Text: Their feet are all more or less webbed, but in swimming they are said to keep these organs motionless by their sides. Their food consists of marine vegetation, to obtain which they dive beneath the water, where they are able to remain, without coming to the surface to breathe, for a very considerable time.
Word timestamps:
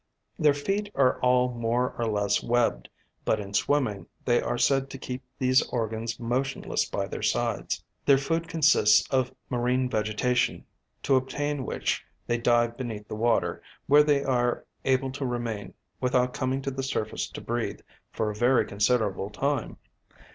Their 0.39 0.55
feet 0.55 0.91
are 0.95 1.19
all 1.21 1.53
more 1.53 1.91
or 1.95 2.07
less 2.07 2.41
webbed, 2.41 2.89
but 3.23 3.39
in 3.39 3.53
swimming 3.53 4.07
they 4.25 4.41
are 4.41 4.57
said 4.57 4.89
to 4.89 4.97
keep 4.97 5.21
these 5.37 5.61
organs 5.69 6.19
motionless 6.19 6.85
by 6.89 7.05
their 7.07 7.21
sides. 7.21 7.83
Their 8.07 8.17
food 8.17 8.47
consists 8.47 9.07
of 9.13 9.31
marine 9.47 9.87
vegetation, 9.87 10.65
to 11.03 11.17
obtain 11.17 11.67
which 11.67 12.03
they 12.25 12.39
dive 12.39 12.77
beneath 12.77 13.07
the 13.07 13.13
water, 13.15 13.61
where 13.85 14.01
they 14.01 14.23
are 14.23 14.65
able 14.85 15.11
to 15.11 15.23
remain, 15.23 15.75
without 15.99 16.33
coming 16.33 16.63
to 16.63 16.71
the 16.71 16.81
surface 16.81 17.27
to 17.29 17.39
breathe, 17.39 17.81
for 18.11 18.31
a 18.31 18.35
very 18.35 18.65
considerable 18.65 19.29
time. 19.29 19.77